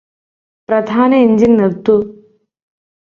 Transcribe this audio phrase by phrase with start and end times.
[0.69, 1.97] പ്രധാന എന്ജിന് നിര്ത്തൂ